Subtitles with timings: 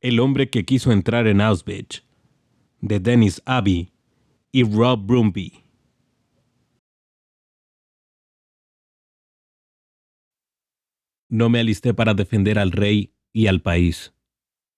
[0.00, 2.04] El hombre que quiso entrar en Auschwitz,
[2.80, 3.92] de Dennis Abbey
[4.50, 5.62] y Rob Brumby.
[11.28, 14.14] No me alisté para defender al rey y al país,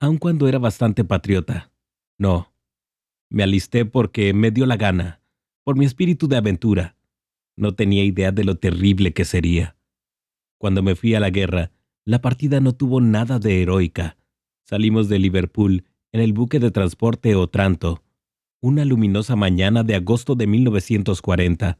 [0.01, 1.71] aun cuando era bastante patriota.
[2.19, 2.53] No,
[3.31, 5.23] me alisté porque me dio la gana,
[5.63, 6.97] por mi espíritu de aventura.
[7.57, 9.77] No tenía idea de lo terrible que sería.
[10.59, 11.71] Cuando me fui a la guerra,
[12.05, 14.17] la partida no tuvo nada de heroica.
[14.73, 18.03] Salimos de Liverpool en el buque de transporte Otranto,
[18.63, 21.79] una luminosa mañana de agosto de 1940,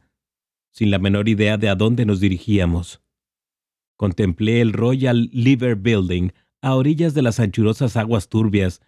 [0.69, 3.01] sin la menor idea de a dónde nos dirigíamos.
[3.97, 8.79] Contemplé el Royal Liver Building a orillas de las anchurosas aguas turbias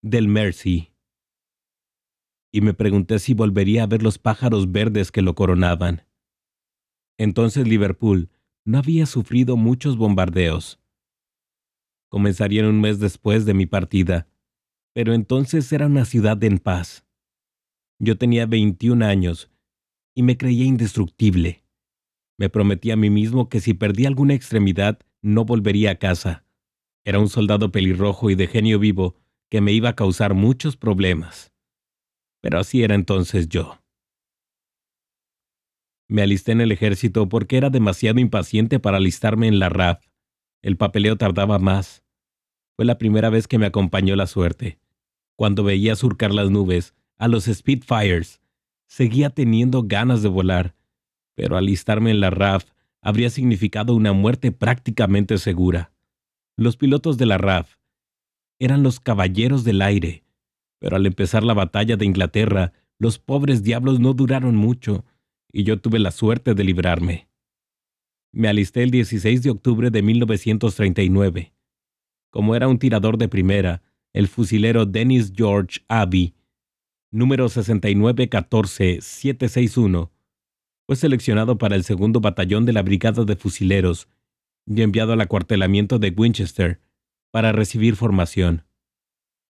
[0.00, 0.94] del Mersey.
[2.50, 6.06] Y me pregunté si volvería a ver los pájaros verdes que lo coronaban.
[7.18, 8.30] Entonces Liverpool
[8.64, 10.80] no había sufrido muchos bombardeos.
[12.14, 14.28] Comenzarían un mes después de mi partida,
[14.92, 17.04] pero entonces era una ciudad en paz.
[17.98, 19.50] Yo tenía 21 años
[20.14, 21.64] y me creía indestructible.
[22.38, 26.44] Me prometí a mí mismo que si perdía alguna extremidad no volvería a casa.
[27.04, 29.16] Era un soldado pelirrojo y de genio vivo
[29.50, 31.52] que me iba a causar muchos problemas.
[32.40, 33.80] Pero así era entonces yo.
[36.08, 40.06] Me alisté en el ejército porque era demasiado impaciente para alistarme en la RAF.
[40.62, 42.03] El papeleo tardaba más.
[42.76, 44.78] Fue la primera vez que me acompañó la suerte.
[45.36, 48.40] Cuando veía surcar las nubes, a los Spitfires,
[48.86, 50.74] seguía teniendo ganas de volar
[51.34, 52.64] pero alistarme en la RAF
[53.02, 55.92] habría significado una muerte prácticamente segura.
[56.56, 57.76] Los pilotos de la RAF
[58.58, 60.24] eran los caballeros del aire,
[60.78, 65.04] pero al empezar la batalla de Inglaterra, los pobres diablos no duraron mucho,
[65.52, 67.28] y yo tuve la suerte de librarme.
[68.32, 71.52] Me alisté el 16 de octubre de 1939.
[72.34, 73.80] Como era un tirador de primera,
[74.12, 76.34] el fusilero Dennis George Abbey,
[77.12, 80.10] número 6914761,
[80.84, 84.08] fue seleccionado para el segundo batallón de la Brigada de Fusileros
[84.66, 86.80] y enviado al acuartelamiento de Winchester
[87.30, 88.64] para recibir formación.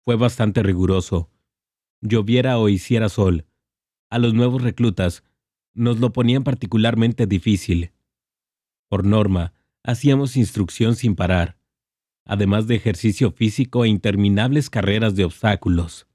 [0.07, 1.29] Fue bastante riguroso.
[2.01, 3.45] Lloviera o hiciera sol,
[4.09, 5.23] a los nuevos reclutas
[5.75, 7.93] nos lo ponían particularmente difícil.
[8.89, 9.53] Por norma,
[9.83, 11.60] hacíamos instrucción sin parar,
[12.31, 16.07] además de ejercicio físico e interminables carreras de obstáculos.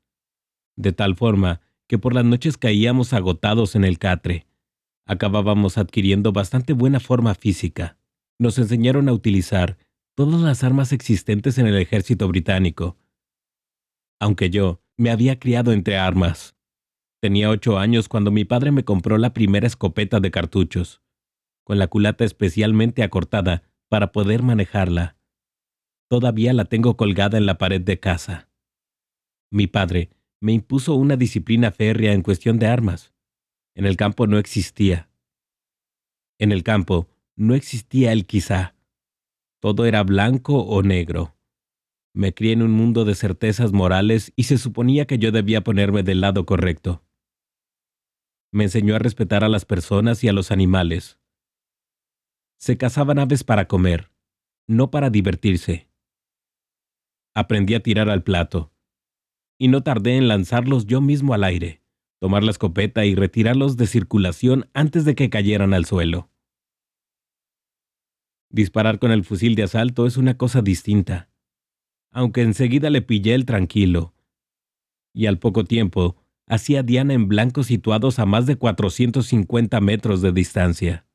[0.77, 4.47] De tal forma que por las noches caíamos agotados en el catre
[5.05, 7.97] acabábamos adquiriendo bastante buena forma física.
[8.39, 9.77] Nos enseñaron a utilizar
[10.15, 12.97] todas las armas existentes en el ejército británico.
[14.17, 16.55] Aunque yo me había criado entre armas.
[17.21, 21.01] Tenía ocho años cuando mi padre me compró la primera escopeta de cartuchos,
[21.65, 25.14] con la culata especialmente acortada para poder manejarla.
[26.07, 28.49] Todavía la tengo colgada en la pared de casa.
[29.51, 33.13] Mi padre me impuso una disciplina férrea en cuestión de armas.
[33.73, 35.09] En el campo no existía.
[36.37, 38.75] En el campo no existía el quizá.
[39.59, 41.35] Todo era blanco o negro.
[42.13, 46.03] Me crié en un mundo de certezas morales y se suponía que yo debía ponerme
[46.03, 47.03] del lado correcto.
[48.51, 51.19] Me enseñó a respetar a las personas y a los animales.
[52.57, 54.11] Se cazaban aves para comer,
[54.67, 55.89] no para divertirse.
[57.35, 58.71] Aprendí a tirar al plato,
[59.59, 61.85] y no tardé en lanzarlos yo mismo al aire
[62.25, 66.31] tomar la escopeta y retirarlos de circulación antes de que cayeran al suelo.
[68.49, 71.29] Disparar con el fusil de asalto es una cosa distinta,
[72.11, 74.15] aunque enseguida le pillé el tranquilo.
[75.13, 76.15] Y al poco tiempo,
[76.47, 81.05] hacía Diana en blancos situados a más de 450 metros de distancia.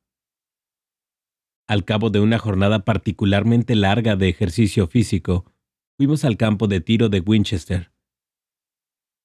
[1.67, 5.50] Al cabo de una jornada particularmente larga de ejercicio físico,
[6.01, 7.91] fuimos al campo de tiro de Winchester.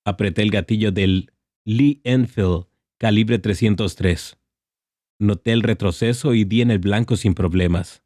[0.04, 1.32] Apreté el gatillo del
[1.64, 2.66] Lee Enfield,
[2.98, 4.38] calibre 303.
[5.18, 8.04] Noté el retroceso y di en el blanco sin problemas.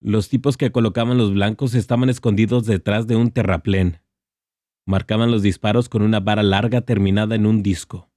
[0.00, 4.00] Los tipos que colocaban los blancos estaban escondidos detrás de un terraplén.
[4.84, 8.10] Marcaban los disparos con una vara larga terminada en un disco.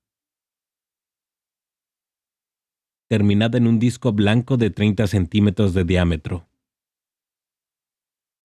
[3.08, 6.50] Terminada en un disco blanco de 30 centímetros de diámetro.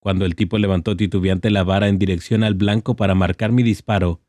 [0.00, 4.20] Cuando el tipo levantó titubeante la vara en dirección al blanco para marcar mi disparo,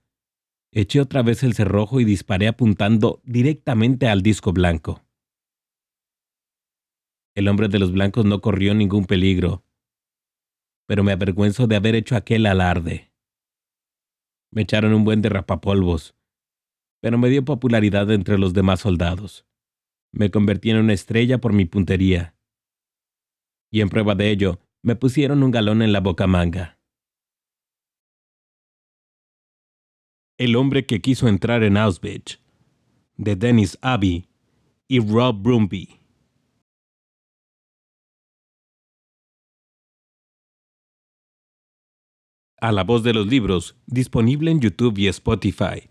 [0.73, 5.03] Eché otra vez el cerrojo y disparé apuntando directamente al disco blanco.
[7.35, 9.65] El hombre de los blancos no corrió ningún peligro,
[10.87, 13.11] pero me avergüenzo de haber hecho aquel alarde.
[14.49, 16.15] Me echaron un buen derrapapolvos,
[17.01, 19.45] pero me dio popularidad entre los demás soldados.
[20.13, 22.35] Me convertí en una estrella por mi puntería.
[23.69, 26.79] Y en prueba de ello, me pusieron un galón en la bocamanga.
[30.39, 32.39] El hombre que quiso entrar en Auschwitz,
[33.15, 34.27] de Dennis Abbey
[34.87, 35.99] y Rob Brumby.
[42.59, 45.89] A la voz de los libros, disponible en YouTube y Spotify.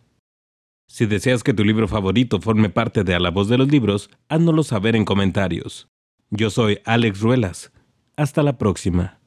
[0.89, 4.11] Si deseas que tu libro favorito forme parte de A la voz de los libros,
[4.29, 5.89] háznoslo saber en comentarios.
[6.31, 7.73] Yo soy Alex Ruelas.
[8.21, 9.20] Hasta la próxima.